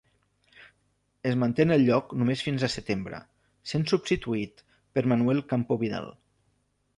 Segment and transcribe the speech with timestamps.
[1.31, 3.19] Es manté en el lloc només fins a setembre,
[3.73, 4.65] sent substituït
[4.97, 6.11] per Manuel Campo Vidal.